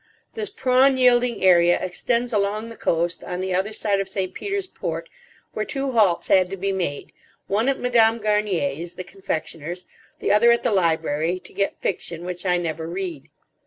This 0.33 0.49
prawn 0.49 0.97
yielding 0.97 1.43
area 1.43 1.77
extends 1.79 2.33
along 2.33 2.69
the 2.69 2.75
coast 2.75 3.23
on 3.23 3.39
the 3.39 3.53
other 3.53 3.71
side 3.71 3.99
of 3.99 4.09
St. 4.09 4.33
Peter's 4.33 4.65
Port, 4.65 5.07
where 5.53 5.63
two 5.63 5.91
halts 5.91 6.27
had 6.27 6.49
to 6.49 6.57
be 6.57 6.71
made, 6.71 7.13
one 7.45 7.69
at 7.69 7.79
Madame 7.79 8.17
Garnier's, 8.17 8.95
the 8.95 9.03
confectioners, 9.03 9.85
the 10.17 10.31
other 10.31 10.51
at 10.51 10.63
the 10.63 10.71
library, 10.71 11.39
to 11.41 11.53
get 11.53 11.79
fiction, 11.81 12.25
which 12.25 12.47
I 12.47 12.57
never 12.57 12.87
read. 12.87 13.27